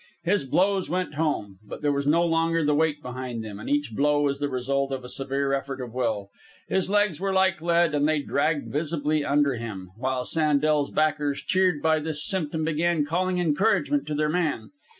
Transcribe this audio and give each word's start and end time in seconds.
His 0.23 0.45
blows 0.45 0.89
went 0.89 1.13
home, 1.13 1.59
but 1.63 1.83
there 1.83 1.91
was 1.91 2.07
no 2.07 2.25
longer 2.25 2.63
the 2.65 2.73
weight 2.73 3.03
behind 3.03 3.43
them, 3.43 3.59
and 3.59 3.69
each 3.69 3.91
blow 3.95 4.23
was 4.23 4.39
the 4.39 4.49
result 4.49 4.91
of 4.91 5.03
a 5.03 5.07
severe 5.07 5.53
effort 5.53 5.79
of 5.79 5.93
will. 5.93 6.31
His 6.67 6.89
legs 6.89 7.21
were 7.21 7.31
like 7.31 7.61
lead, 7.61 7.93
and 7.93 8.09
they 8.09 8.17
dragged 8.23 8.71
visibly 8.73 9.23
under 9.23 9.57
him; 9.57 9.91
while 9.95 10.25
Sandel's 10.25 10.89
backers, 10.89 11.43
cheered 11.43 11.83
by 11.83 11.99
this 11.99 12.25
symptom, 12.25 12.65
began 12.65 13.05
calling 13.05 13.37
encouragement 13.37 14.07
to 14.07 14.15
their 14.15 14.27
man. 14.27 14.71